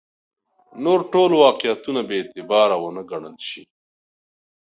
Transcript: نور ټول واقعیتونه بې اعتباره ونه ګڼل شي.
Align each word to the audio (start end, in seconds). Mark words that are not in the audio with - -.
نور 0.83 0.99
ټول 1.13 1.31
واقعیتونه 1.45 2.01
بې 2.07 2.15
اعتباره 2.21 2.75
ونه 2.79 3.03
ګڼل 3.09 3.35
شي. 3.49 3.63